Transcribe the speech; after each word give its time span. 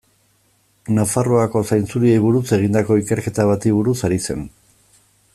Nafarroako 0.99 1.61
zainzuriei 1.75 2.15
buruz 2.23 2.43
egindako 2.57 2.97
ikerketa 3.01 3.45
bati 3.53 3.75
buruz 3.81 3.97
ari 4.09 4.19
zen. 4.29 4.43